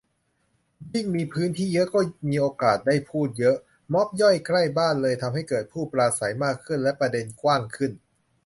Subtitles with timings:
[0.93, 1.99] ยิ่งมีพื้นที่เยอะก็
[2.29, 3.57] มีโอกาสได้พูดเยอะ
[3.93, 7.91] ม็อบย่อยใกล้บ้านเลยทำให้เกิดผู้ปราศัยมากขึ้นและประเด็นกว้างขึ้น